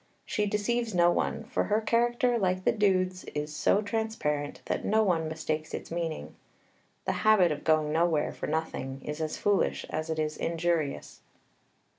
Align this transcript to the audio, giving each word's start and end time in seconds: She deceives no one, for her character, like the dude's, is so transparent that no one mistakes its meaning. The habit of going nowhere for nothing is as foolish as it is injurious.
She 0.25 0.47
deceives 0.47 0.95
no 0.95 1.11
one, 1.11 1.43
for 1.43 1.65
her 1.65 1.79
character, 1.79 2.39
like 2.39 2.63
the 2.63 2.71
dude's, 2.71 3.23
is 3.35 3.55
so 3.55 3.83
transparent 3.83 4.63
that 4.65 4.83
no 4.83 5.03
one 5.03 5.27
mistakes 5.27 5.75
its 5.75 5.91
meaning. 5.91 6.33
The 7.05 7.11
habit 7.21 7.51
of 7.51 7.63
going 7.63 7.91
nowhere 7.93 8.31
for 8.31 8.47
nothing 8.47 9.03
is 9.05 9.21
as 9.21 9.37
foolish 9.37 9.85
as 9.91 10.09
it 10.09 10.17
is 10.17 10.37
injurious. 10.37 11.21